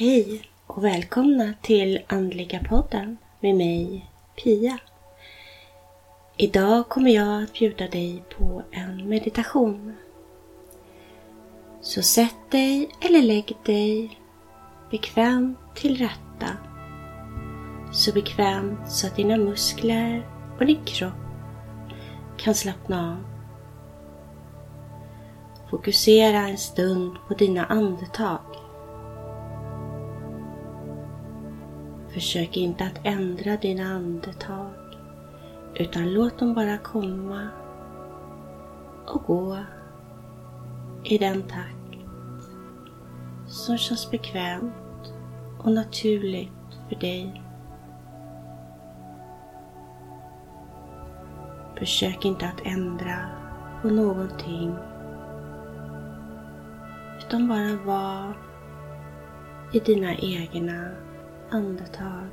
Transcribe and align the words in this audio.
Hej 0.00 0.42
och 0.66 0.84
välkomna 0.84 1.54
till 1.62 2.00
Andliga 2.06 2.60
podden 2.68 3.16
med 3.40 3.56
mig 3.56 4.10
Pia. 4.36 4.78
Idag 6.36 6.88
kommer 6.88 7.10
jag 7.10 7.42
att 7.42 7.52
bjuda 7.52 7.88
dig 7.88 8.22
på 8.38 8.62
en 8.70 9.08
meditation. 9.08 9.94
Så 11.80 12.02
sätt 12.02 12.50
dig 12.50 12.90
eller 13.00 13.22
lägg 13.22 13.56
dig 13.64 14.20
bekvämt 14.90 15.58
till 15.74 15.96
rätta. 15.96 16.56
Så 17.92 18.12
bekvämt 18.12 18.92
så 18.92 19.06
att 19.06 19.16
dina 19.16 19.36
muskler 19.36 20.28
och 20.58 20.66
din 20.66 20.84
kropp 20.84 21.12
kan 22.36 22.54
slappna 22.54 23.10
av. 23.10 23.24
Fokusera 25.70 26.38
en 26.48 26.58
stund 26.58 27.16
på 27.28 27.34
dina 27.34 27.64
andetag. 27.64 28.57
Försök 32.18 32.56
inte 32.56 32.84
att 32.84 33.00
ändra 33.04 33.56
dina 33.56 33.84
andetag 33.84 34.70
utan 35.74 36.12
låt 36.12 36.38
dem 36.38 36.54
bara 36.54 36.78
komma 36.78 37.48
och 39.06 39.22
gå 39.22 39.58
i 41.04 41.18
den 41.18 41.42
takt 41.42 41.98
som 43.46 43.78
känns 43.78 44.10
bekvämt 44.10 45.12
och 45.58 45.72
naturligt 45.72 46.78
för 46.88 46.96
dig. 46.96 47.42
Försök 51.78 52.24
inte 52.24 52.46
att 52.46 52.66
ändra 52.66 53.18
på 53.82 53.88
någonting 53.88 54.74
utan 57.18 57.48
bara 57.48 57.76
var 57.84 58.38
i 59.72 59.80
dina 59.80 60.14
egna 60.14 61.07
andetag. 61.50 62.28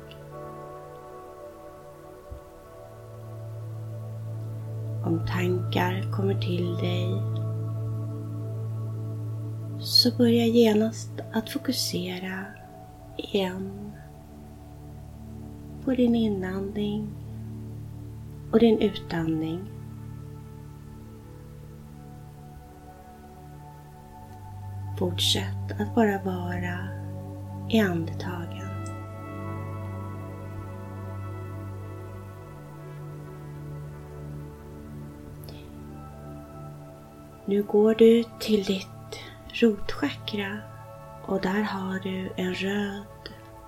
Om 5.04 5.26
tankar 5.26 6.12
kommer 6.12 6.34
till 6.34 6.76
dig 6.76 7.22
så 9.80 10.16
börja 10.16 10.46
genast 10.46 11.10
att 11.32 11.50
fokusera 11.50 12.44
igen 13.16 13.92
på 15.84 15.90
din 15.90 16.14
inandning 16.14 17.08
och 18.52 18.58
din 18.58 18.78
utandning. 18.78 19.60
Fortsätt 24.98 25.80
att 25.80 25.94
bara 25.94 26.22
vara 26.22 26.88
i 27.70 27.80
andetagen. 27.80 28.65
Nu 37.48 37.62
går 37.62 37.94
du 37.94 38.24
till 38.40 38.64
ditt 38.64 39.20
rotchakra 39.52 40.58
och 41.26 41.40
där 41.40 41.62
har 41.62 41.98
du 41.98 42.30
en 42.36 42.54
röd 42.54 43.04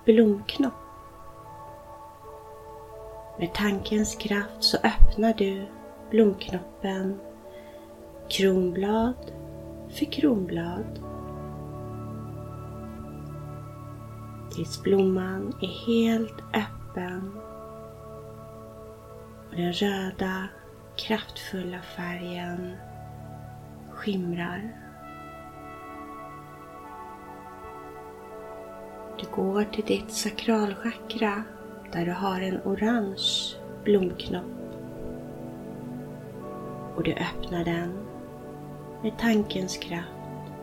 blomknopp. 0.05 0.73
Med 3.39 3.53
tankens 3.53 4.15
kraft 4.15 4.63
så 4.63 4.77
öppnar 4.77 5.33
du 5.33 5.65
blomknoppen 6.09 7.19
kronblad 8.29 9.31
för 9.89 10.05
kronblad. 10.05 10.99
Tills 14.55 14.81
blomman 14.83 15.53
är 15.61 15.87
helt 15.87 16.39
öppen 16.53 17.39
och 19.49 19.55
den 19.55 19.73
röda 19.73 20.47
kraftfulla 20.95 21.81
färgen 21.81 22.75
skimrar. 23.99 24.75
Du 29.19 29.25
går 29.35 29.63
till 29.63 29.85
ditt 29.85 30.11
sakralchakra 30.11 31.43
där 31.91 32.05
du 32.05 32.11
har 32.11 32.41
en 32.41 32.61
orange 32.65 33.55
blomknopp. 33.83 34.43
Och 36.95 37.03
du 37.03 37.13
öppnar 37.13 37.65
den 37.65 37.93
med 39.03 39.17
tankens 39.17 39.77
kraft. 39.77 40.53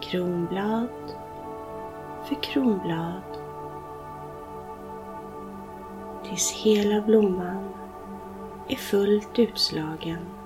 Kronblad 0.00 0.88
för 2.24 2.42
kronblad. 2.42 3.22
Tills 6.24 6.52
hela 6.52 7.00
blomman 7.00 7.68
är 8.68 8.76
fullt 8.76 9.38
utslagen 9.38 10.41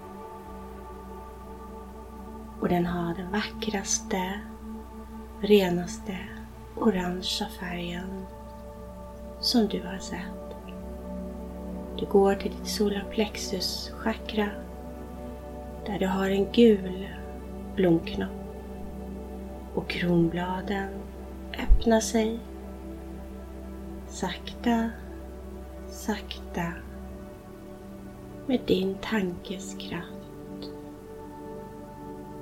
och 2.61 2.69
den 2.69 2.87
har 2.87 3.15
den 3.15 3.33
vackraste, 3.33 4.41
renaste 5.41 6.19
orangea 6.77 7.49
färgen 7.61 8.27
som 9.41 9.67
du 9.67 9.83
har 9.83 9.99
sett. 9.99 10.57
Du 11.99 12.07
går 12.07 12.35
till 12.35 12.51
ditt 12.51 12.69
solarplexus 12.69 13.91
chakra 13.91 14.49
där 15.87 15.99
du 15.99 16.07
har 16.07 16.31
en 16.31 16.53
gul 16.53 17.09
blomknopp. 17.77 18.31
Och 19.75 19.89
kronbladen 19.89 20.89
öppnar 21.59 22.01
sig. 22.01 22.39
Sakta, 24.09 24.91
sakta 25.89 26.73
med 28.47 28.61
din 28.67 28.95
tankes 29.03 29.75
kraft 29.75 30.16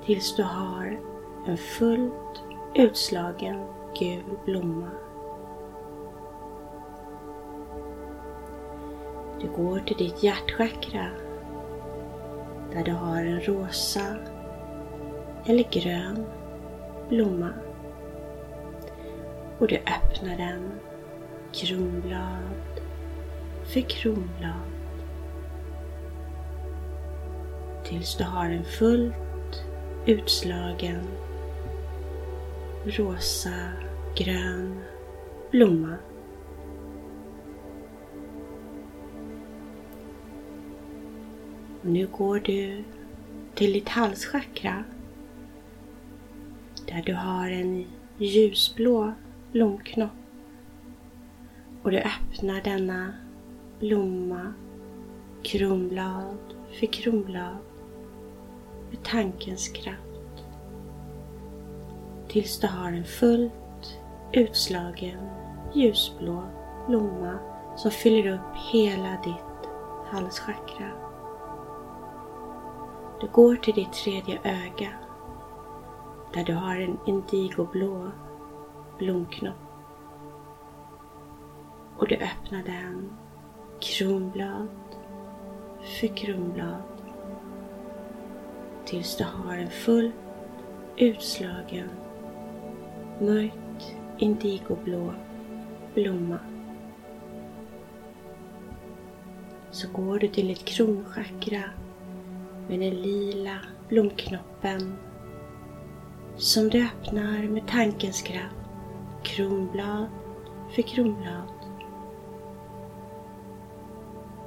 tills 0.05 0.35
du 0.35 0.43
har 0.43 0.99
en 1.47 1.57
fullt 1.57 2.43
utslagen 2.75 3.65
gul 3.99 4.23
blomma. 4.45 4.89
Du 9.41 9.47
går 9.47 9.79
till 9.79 9.97
ditt 9.97 10.23
hjärtchakra 10.23 11.07
där 12.71 12.83
du 12.83 12.91
har 12.91 13.17
en 13.17 13.41
rosa 13.41 14.15
eller 15.45 15.63
grön 15.71 16.25
blomma. 17.09 17.49
Och 19.59 19.67
du 19.67 19.75
öppnar 19.75 20.37
den 20.37 20.71
kronblad 21.53 22.81
för 23.63 23.81
kronblad 23.81 24.71
tills 27.83 28.17
du 28.17 28.23
har 28.23 28.45
en 28.45 28.65
fullt 28.65 29.24
utslagen. 30.05 31.07
Rosa, 32.85 33.69
grön 34.15 34.79
blomma. 35.51 35.95
Och 41.81 41.89
nu 41.89 42.07
går 42.07 42.39
du 42.39 42.83
till 43.55 43.73
ditt 43.73 43.89
halschakra 43.89 44.83
där 46.87 47.03
du 47.05 47.13
har 47.13 47.49
en 47.49 47.85
ljusblå 48.17 49.13
blomknopp 49.51 50.09
och 51.83 51.91
du 51.91 51.97
öppnar 51.97 52.61
denna 52.63 53.13
blomma 53.79 54.53
kronblad 55.43 56.37
för 56.79 56.85
kronblad 56.85 57.57
med 58.95 59.03
tankens 59.03 59.67
kraft. 59.67 60.45
Tills 62.27 62.59
du 62.59 62.67
har 62.67 62.87
en 62.91 63.03
fullt 63.03 63.99
utslagen 64.33 65.29
ljusblå 65.73 66.43
blomma 66.87 67.39
som 67.75 67.91
fyller 67.91 68.33
upp 68.33 68.55
hela 68.71 69.21
ditt 69.23 69.69
halschakra. 70.05 70.91
Du 73.21 73.27
går 73.27 73.55
till 73.55 73.73
ditt 73.73 73.93
tredje 73.93 74.39
öga 74.43 74.89
där 76.33 76.43
du 76.43 76.53
har 76.53 76.75
en 76.75 76.99
indigoblå 77.05 78.11
blomknopp. 78.97 79.55
Och 81.97 82.07
du 82.07 82.15
öppnar 82.15 82.63
den 82.63 83.13
kronblad 83.79 84.67
för 85.99 86.17
kronblad 86.17 86.94
tills 88.85 89.17
du 89.17 89.23
har 89.23 89.57
en 89.57 89.69
full 89.69 90.11
utslagen 90.97 91.89
mörkt 93.21 93.95
indigoblå 94.17 95.13
blomma. 95.93 96.39
Så 99.71 99.87
går 99.87 100.19
du 100.19 100.27
till 100.27 100.51
ett 100.51 100.65
kronchakra 100.65 101.63
med 102.67 102.79
den 102.79 103.01
lila 103.01 103.57
blomknoppen 103.89 104.97
som 106.37 106.69
du 106.69 106.85
öppnar 106.85 107.43
med 107.43 107.67
tankens 107.67 108.21
kraft 108.21 108.55
kronblad 109.23 110.07
för 110.75 110.81
kronblad 110.81 111.49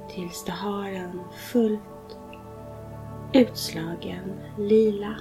tills 0.09 0.43
du 0.45 0.51
har 0.51 0.89
en 0.89 1.21
fullt 1.33 1.98
utslagen 3.33 4.39
lila 4.57 5.15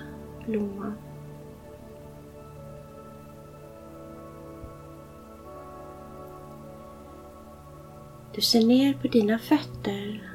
blomma. 0.46 0.92
Du 8.34 8.40
ser 8.40 8.66
ner 8.66 8.94
på 8.94 9.08
dina 9.08 9.38
fötter. 9.38 10.30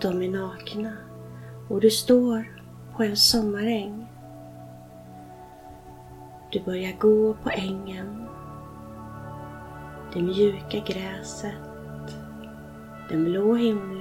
De 0.00 0.22
är 0.22 0.28
nakna 0.28 0.92
och 1.68 1.80
du 1.80 1.90
står 1.90 2.60
på 2.96 3.02
en 3.02 3.16
sommaräng. 3.16 4.06
Du 6.52 6.60
börjar 6.60 6.92
gå 6.98 7.34
på 7.34 7.50
ängen. 7.50 8.26
Det 10.12 10.22
mjuka 10.22 10.78
gräset. 10.86 11.54
Den 13.10 13.24
blå 13.24 13.54
himlen. 13.54 13.97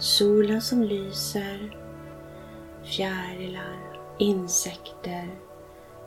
Solen 0.00 0.60
som 0.60 0.82
lyser. 0.82 1.76
Fjärilar, 2.84 4.00
insekter 4.18 5.28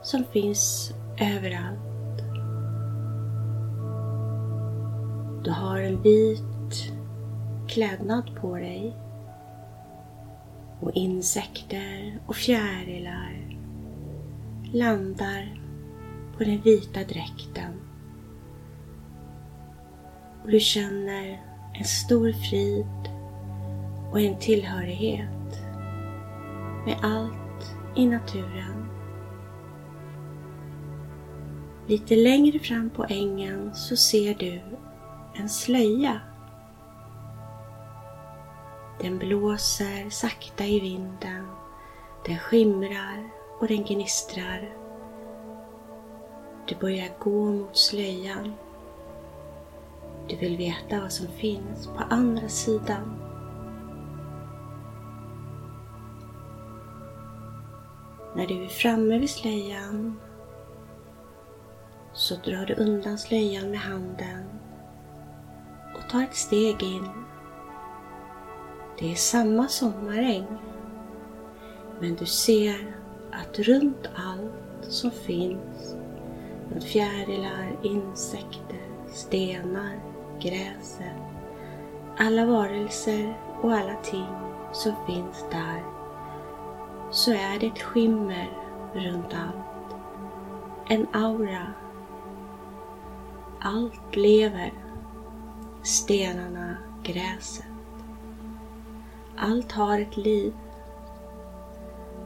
som 0.03 0.23
finns 0.23 0.91
överallt. 1.19 2.23
Du 5.43 5.51
har 5.51 5.79
en 5.79 6.01
vit 6.01 6.93
klädnad 7.67 8.35
på 8.41 8.55
dig 8.55 8.97
och 10.79 10.91
insekter 10.93 12.19
och 12.27 12.35
fjärilar 12.35 13.57
landar 14.73 15.61
på 16.37 16.43
den 16.43 16.61
vita 16.61 16.99
dräkten 16.99 17.81
och 20.43 20.51
du 20.51 20.59
känner 20.59 21.41
en 21.73 21.85
stor 21.85 22.31
frid 22.31 23.12
och 24.13 24.21
en 24.21 24.39
tillhörighet 24.39 25.63
med 26.85 26.97
allt 27.01 27.75
i 27.95 28.05
naturen. 28.05 28.89
Lite 31.87 32.15
längre 32.15 32.59
fram 32.59 32.89
på 32.89 33.05
ängen 33.09 33.75
så 33.75 33.95
ser 33.95 34.33
du 34.33 34.61
en 35.33 35.49
slöja. 35.49 36.21
Den 39.01 39.17
blåser 39.17 40.09
sakta 40.09 40.65
i 40.65 40.79
vinden. 40.79 41.47
Den 42.25 42.39
skimrar 42.39 43.29
och 43.59 43.67
den 43.67 43.83
gnistrar. 43.83 44.73
Du 46.67 46.75
börjar 46.75 47.09
gå 47.19 47.45
mot 47.45 47.77
slöjan. 47.77 48.53
Du 50.27 50.35
vill 50.35 50.57
veta 50.57 51.01
vad 51.01 51.11
som 51.11 51.27
finns 51.27 51.87
på 51.87 52.03
andra 52.09 52.47
sidan. 52.47 53.22
När 58.35 58.47
du 58.47 58.63
är 58.63 58.67
framme 58.67 59.17
vid 59.19 59.29
slöjan 59.29 60.19
så 62.13 62.35
drar 62.35 62.65
du 62.65 62.73
undan 62.73 63.17
slöjan 63.17 63.71
med 63.71 63.79
handen 63.79 64.45
och 65.95 66.09
tar 66.09 66.23
ett 66.23 66.35
steg 66.35 66.83
in. 66.83 67.09
Det 68.99 69.11
är 69.11 69.15
samma 69.15 69.67
sommaräng, 69.67 70.45
men 71.99 72.15
du 72.15 72.25
ser 72.25 72.95
att 73.31 73.59
runt 73.59 74.09
allt 74.15 74.85
som 74.91 75.11
finns, 75.11 75.95
med 76.73 76.83
fjärilar, 76.83 77.79
insekter, 77.83 78.87
stenar, 79.07 79.99
gräset, 80.39 81.17
alla 82.17 82.45
varelser 82.45 83.37
och 83.61 83.73
alla 83.73 83.95
ting 83.95 84.35
som 84.71 84.93
finns 85.07 85.45
där, 85.51 85.92
så 87.13 87.31
är 87.31 87.59
det 87.59 87.67
ett 87.67 87.81
skimmer 87.81 88.49
runt 88.93 89.33
allt. 89.33 89.95
En 90.87 91.07
aura. 91.13 91.73
Allt 93.59 94.15
lever 94.15 94.73
stenarna, 95.83 96.77
gräset. 97.03 97.65
Allt 99.37 99.71
har 99.71 99.99
ett 99.99 100.17
liv. 100.17 100.53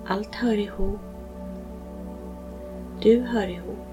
Allt 0.07 0.36
hör 0.36 0.57
ihop. 0.57 1.00
Du 3.01 3.22
hör 3.22 3.48
ihop. 3.48 3.88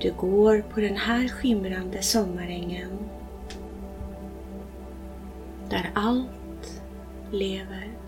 Du 0.00 0.12
går 0.12 0.64
på 0.74 0.80
den 0.80 0.96
här 0.96 1.28
skimrande 1.28 2.02
sommarängen 2.02 2.98
där 5.68 5.90
allt 5.94 6.82
lever. 7.30 8.05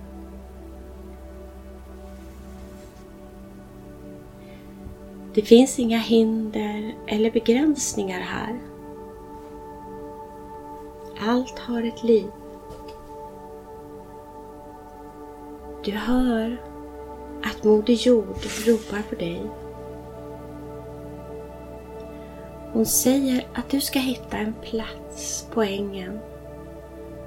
Det 5.39 5.45
finns 5.45 5.79
inga 5.79 5.99
hinder 5.99 6.95
eller 7.07 7.31
begränsningar 7.31 8.21
här. 8.21 8.59
Allt 11.21 11.59
har 11.59 11.83
ett 11.83 12.03
liv. 12.03 12.31
Du 15.85 15.93
hör 15.93 16.57
att 17.45 17.65
Moder 17.65 17.95
Jord 17.95 18.37
ropar 18.67 19.03
på 19.09 19.15
dig. 19.15 19.43
Hon 22.73 22.87
säger 22.87 23.47
att 23.55 23.71
du 23.71 23.81
ska 23.81 23.99
hitta 23.99 24.37
en 24.37 24.55
plats 24.63 25.49
på 25.55 25.63
ängen. 25.63 26.19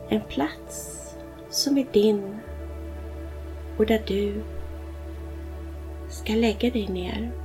En 0.09 0.21
plats 0.21 1.07
som 1.49 1.77
är 1.77 1.87
din 1.91 2.37
och 3.77 3.85
där 3.85 4.03
du 4.07 4.43
ska 6.09 6.33
lägga 6.33 6.69
dig 6.69 6.87
ner. 6.87 7.40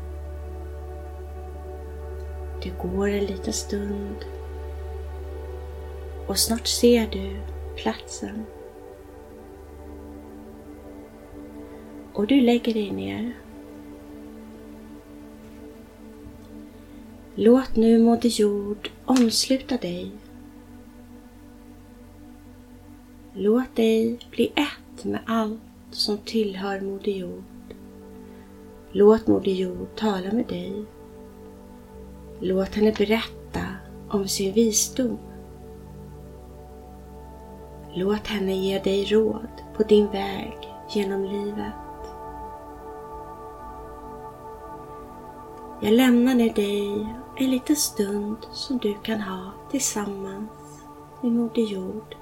Du 2.66 2.72
går 2.88 3.08
en 3.08 3.24
liten 3.24 3.52
stund 3.52 4.24
och 6.26 6.38
snart 6.38 6.66
ser 6.66 7.06
du 7.10 7.36
platsen. 7.76 8.44
Och 12.12 12.26
du 12.26 12.40
lägger 12.40 12.74
dig 12.74 12.90
ner. 12.90 13.32
Låt 17.34 17.76
nu 17.76 17.98
Moder 17.98 18.40
Jord 18.40 18.90
omsluta 19.04 19.76
dig. 19.76 20.10
Låt 23.34 23.76
dig 23.76 24.18
bli 24.30 24.52
ett 24.54 25.04
med 25.04 25.20
allt 25.26 25.60
som 25.90 26.18
tillhör 26.18 26.80
Moder 26.80 27.12
Jord. 27.12 27.74
Låt 28.92 29.26
Moder 29.26 29.52
Jord 29.52 29.88
tala 29.96 30.32
med 30.32 30.46
dig. 30.46 30.86
Låt 32.40 32.74
henne 32.74 32.92
berätta 32.92 33.60
om 34.10 34.28
sin 34.28 34.52
visdom. 34.52 35.18
Låt 37.94 38.26
henne 38.26 38.52
ge 38.52 38.78
dig 38.78 39.04
råd 39.04 39.62
på 39.76 39.82
din 39.82 40.06
väg 40.06 40.56
genom 40.90 41.24
livet. 41.24 41.72
Jag 45.80 45.92
lämnar 45.92 46.34
nu 46.34 46.48
dig 46.48 47.06
en 47.36 47.50
liten 47.50 47.76
stund 47.76 48.36
som 48.52 48.78
du 48.78 48.94
kan 49.02 49.20
ha 49.20 49.52
tillsammans 49.70 50.50
med 51.22 51.32
Moder 51.32 51.62
Jord 51.62 52.16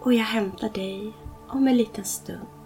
och 0.00 0.14
jag 0.14 0.24
hämtar 0.24 0.68
dig 0.68 1.12
om 1.48 1.68
en 1.68 1.76
liten 1.76 2.04
stund. 2.04 2.57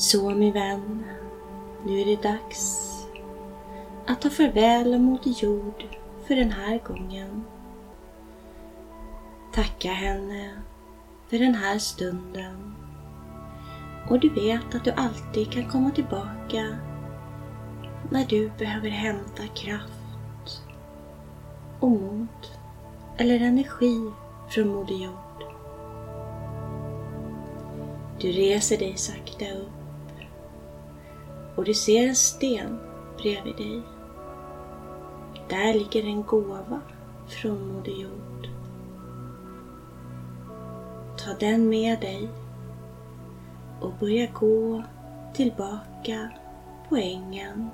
Så 0.00 0.30
min 0.30 0.52
vän, 0.52 1.04
nu 1.84 2.00
är 2.00 2.04
det 2.04 2.22
dags 2.22 2.90
att 4.06 4.20
ta 4.20 4.30
farväl 4.30 4.94
av 4.94 5.00
Moder 5.00 5.30
Jord 5.30 5.84
för 6.26 6.34
den 6.34 6.52
här 6.52 6.78
gången. 6.78 7.44
Tacka 9.52 9.88
henne 9.88 10.50
för 11.28 11.38
den 11.38 11.54
här 11.54 11.78
stunden 11.78 12.74
och 14.10 14.20
du 14.20 14.28
vet 14.28 14.74
att 14.74 14.84
du 14.84 14.90
alltid 14.90 15.52
kan 15.52 15.68
komma 15.68 15.90
tillbaka 15.90 16.76
när 18.10 18.26
du 18.26 18.50
behöver 18.58 18.88
hämta 18.88 19.46
kraft 19.54 20.62
och 21.80 21.90
mod 21.90 22.46
eller 23.16 23.40
energi 23.40 24.10
från 24.48 24.68
Moder 24.68 24.94
Jord. 24.94 25.44
Du 28.20 28.28
reser 28.32 28.78
dig 28.78 28.96
sakta 28.96 29.44
upp 29.44 29.79
och 31.56 31.64
du 31.64 31.74
ser 31.74 32.08
en 32.08 32.16
sten 32.16 32.78
bredvid 33.18 33.56
dig. 33.56 33.82
Där 35.48 35.74
ligger 35.74 36.04
en 36.04 36.22
gåva 36.22 36.80
från 37.28 37.68
Moder 37.68 37.92
Jord. 37.92 38.48
Ta 41.18 41.34
den 41.40 41.68
med 41.68 42.00
dig 42.00 42.28
och 43.80 43.92
börja 44.00 44.26
gå 44.26 44.82
tillbaka 45.34 46.30
på 46.88 46.96
ängen. 46.96 47.70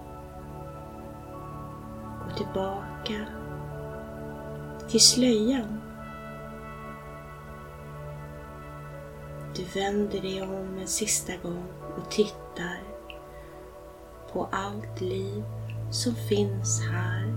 Gå 2.24 2.36
tillbaka 2.36 3.26
till 4.88 5.00
slöjan. 5.00 5.80
Du 9.56 9.80
vänder 9.80 10.20
dig 10.20 10.42
om 10.42 10.78
en 10.78 10.86
sista 10.86 11.32
gång 11.42 11.64
och 11.96 12.10
tittar 12.10 12.95
på 14.32 14.48
allt 14.52 15.00
liv 15.00 15.44
som 15.90 16.14
finns 16.14 16.82
här. 16.90 17.32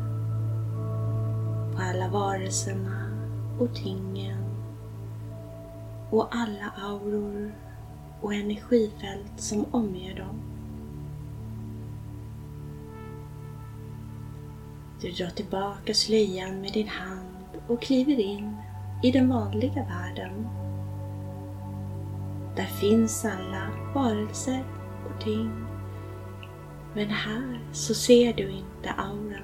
På 1.76 1.82
alla 1.82 2.10
varelserna 2.10 3.10
och 3.60 3.76
tingen 3.76 4.44
och 6.10 6.28
alla 6.32 6.72
auror 6.90 7.52
och 8.22 8.34
energifält 8.34 9.32
som 9.38 9.66
omger 9.72 10.16
dem. 10.16 10.42
Du 15.02 15.12
drar 15.12 15.30
tillbaka 15.30 15.94
slöjan 15.94 16.62
med 16.62 16.74
din 16.74 16.88
hand 16.88 17.62
och 17.68 17.82
kliver 17.82 18.20
in 18.20 18.58
i 19.04 19.12
den 19.12 19.30
vanliga 19.30 19.86
världen. 19.86 20.48
Där 22.56 22.66
finns 22.66 23.26
alla 23.26 23.70
varelser 23.96 24.64
och 25.10 25.22
ting. 25.22 25.66
Men 26.94 27.10
här 27.10 27.60
så 27.72 27.94
ser 27.94 28.34
du 28.34 28.50
inte 28.50 28.90
auran 28.98 29.44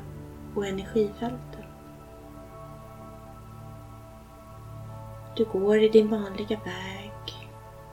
och 0.55 0.65
energifälten. 0.65 1.65
Du 5.35 5.45
går 5.45 5.77
i 5.77 5.89
din 5.89 6.09
vanliga 6.09 6.59
väg 6.65 7.11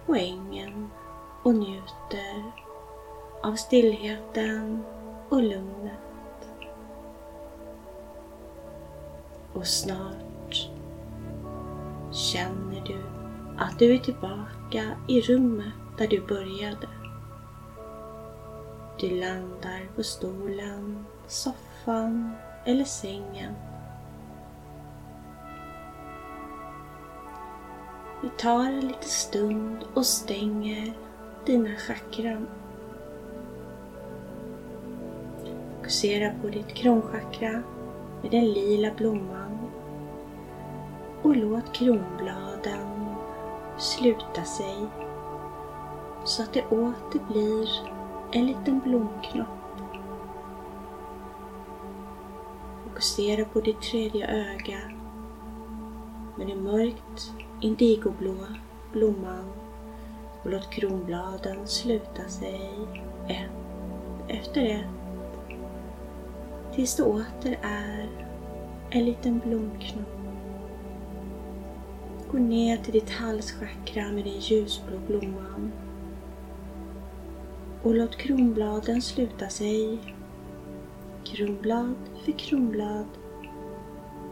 på 0.07 0.15
ängen 0.15 0.91
och 1.43 1.55
njuter 1.55 2.53
av 3.43 3.55
stillheten 3.55 4.85
och 5.29 5.43
lugnet. 5.43 6.49
Och 9.53 9.67
snart 9.67 10.69
känner 12.13 12.81
du 12.87 12.99
att 13.59 13.79
du 13.79 13.95
är 13.95 13.99
tillbaka 13.99 14.97
i 15.09 15.21
rummet 15.21 15.75
där 15.99 16.07
du 16.07 16.27
började. 16.27 16.89
Du 19.03 19.11
landar 19.11 19.89
på 19.97 20.03
stolen, 20.03 21.05
soffan 21.27 22.33
eller 22.65 22.85
sängen. 22.85 23.55
Vi 28.23 28.29
tar 28.29 28.65
en 28.65 28.81
liten 28.81 29.03
stund 29.03 29.85
och 29.95 30.07
stänger 30.07 30.93
dina 31.47 31.77
chakran. 31.77 32.49
Fokusera 35.77 36.33
på 36.43 36.49
ditt 36.49 36.75
kronchakra 36.75 37.63
med 38.23 38.31
den 38.31 38.45
lila 38.45 38.95
blomman 38.95 39.59
och 41.23 41.37
låt 41.37 41.73
kronbladen 41.73 43.15
sluta 43.79 44.45
sig 44.45 44.87
så 46.25 46.43
att 46.43 46.53
det 46.53 46.67
åter 46.67 47.21
blir 47.29 47.69
en 48.33 48.47
liten 48.47 48.81
blomknopp. 48.81 49.49
Fokusera 52.85 53.45
på 53.45 53.61
ditt 53.61 53.81
tredje 53.81 54.27
öga 54.27 54.79
med 56.37 56.51
en 56.51 56.63
mörkt 56.63 57.33
indigoblå 57.61 58.35
blomman 58.93 59.53
och 60.43 60.51
låt 60.51 60.71
kronbladen 60.71 61.67
sluta 61.67 62.29
sig 62.29 62.71
ett 63.29 63.51
efter 64.29 64.63
ett 64.63 64.87
tills 66.75 66.97
det 66.97 67.03
åter 67.03 67.59
är 67.63 68.09
en 68.91 69.05
liten 69.05 69.39
blomknopp. 69.39 70.19
Gå 72.31 72.39
ner 72.39 72.77
till 72.77 72.93
ditt 72.93 73.11
halschakra 73.11 74.13
med 74.13 74.25
den 74.25 74.39
ljusblå 74.39 74.99
blomman 75.07 75.73
och 77.83 77.95
låt 77.95 78.17
kronbladen 78.17 79.03
sluta 79.03 79.49
sig. 79.49 79.99
Kronblad 81.25 81.95
för 82.25 82.33
kronblad. 82.33 83.07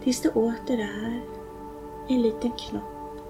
Tills 0.03 0.23
det 0.23 0.31
åter 0.31 0.79
är 0.79 1.21
en 2.09 2.23
liten 2.23 2.51
knopp. 2.51 3.21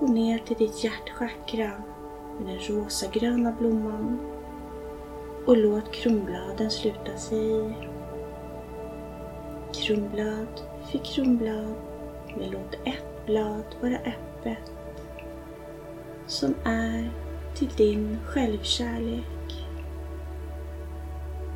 Gå 0.00 0.06
ner 0.06 0.38
till 0.38 0.56
ditt 0.56 0.84
hjärtchakra 0.84 1.72
med 2.38 2.46
den 2.46 2.58
rosagröna 2.58 3.52
blomman. 3.52 4.18
Och 5.46 5.56
låt 5.56 5.92
kronbladen 5.92 6.70
sluta 6.70 7.16
sig. 7.16 7.76
Kronblad 9.72 10.62
för 10.90 10.98
kronblad, 10.98 11.74
men 12.36 12.50
låt 12.50 12.74
ett 12.84 13.26
blad 13.26 13.64
vara 13.80 13.96
öppet. 13.96 14.72
Som 16.26 16.54
är 16.64 17.21
till 17.54 17.68
din 17.76 18.18
självkärlek. 18.24 19.66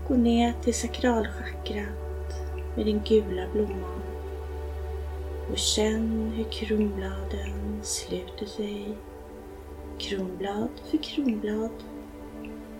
Gå 0.09 0.15
ner 0.15 0.53
till 0.63 0.75
sakralchakrat 0.75 2.35
med 2.77 2.87
den 2.87 3.01
gula 3.05 3.47
blomman 3.53 4.03
och 5.51 5.59
känn 5.59 6.33
hur 6.37 6.45
kronbladen 6.45 7.81
sluter 7.83 8.47
sig 8.47 8.97
kronblad 9.99 10.69
för 10.91 10.99
kronblad 10.99 11.71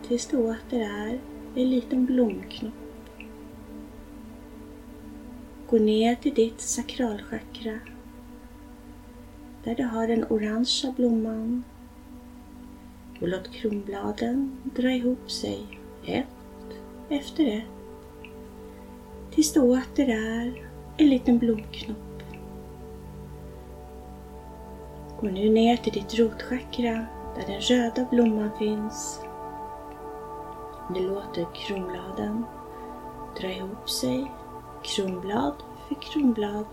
tills 0.09 0.27
det 0.27 0.37
åter 0.37 0.81
är 0.81 1.21
en 1.55 1.71
liten 1.71 2.07
blomknopp. 2.07 2.73
Gå 5.71 5.79
ner 5.79 6.15
till 6.15 6.35
ditt 6.35 6.61
sakralchakra 6.61 7.81
där 9.65 9.75
du 9.75 9.83
har 9.83 10.09
den 10.09 10.25
orangea 10.25 10.93
blomman 10.97 11.65
och 13.21 13.29
låt 13.29 13.53
kronbladen 13.53 14.61
dra 14.65 14.91
ihop 14.91 15.31
sig 15.31 15.67
ett 16.05 16.27
efter 17.09 17.47
ett 17.47 17.65
tills 19.31 19.53
det 19.53 19.61
åter 19.61 20.09
är 20.09 20.69
en 20.97 21.09
liten 21.09 21.39
blomknopp. 21.39 22.23
Gå 25.21 25.27
nu 25.27 25.51
ner 25.51 25.77
till 25.77 25.93
ditt 25.93 26.19
rotchakra 26.19 27.07
där 27.37 27.47
den 27.47 27.61
röda 27.61 28.07
blomman 28.11 28.51
finns. 28.59 29.21
Du 30.95 31.01
låter 31.01 31.47
kronbladen 31.55 32.45
dra 33.41 33.51
ihop 33.51 33.91
sig, 33.91 34.33
kronblad 34.83 35.55
för 35.89 35.95
kronblad. 35.95 36.67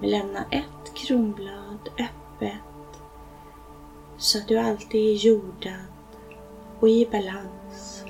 Men 0.00 0.10
lämna 0.10 0.44
ett 0.50 0.94
kronblad 0.94 1.88
öppet 1.98 2.69
så 4.20 4.38
att 4.38 4.48
du 4.48 4.58
alltid 4.58 5.00
är 5.00 5.14
jordad 5.14 5.84
och 6.80 6.88
i 6.88 7.08
balans. 7.12 8.04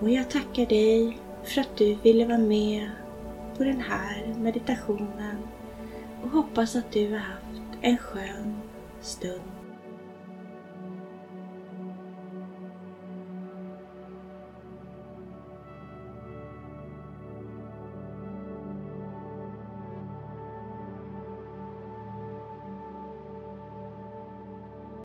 Och 0.00 0.10
jag 0.10 0.30
tackar 0.30 0.66
dig 0.66 1.18
för 1.44 1.60
att 1.60 1.76
du 1.76 1.94
ville 1.94 2.26
vara 2.26 2.38
med 2.38 2.90
på 3.56 3.64
den 3.64 3.80
här 3.80 4.34
meditationen 4.38 5.36
och 6.22 6.30
hoppas 6.30 6.76
att 6.76 6.92
du 6.92 7.10
har 7.10 7.18
haft 7.18 7.62
en 7.82 7.98
skön 7.98 8.60
stund. 9.00 9.57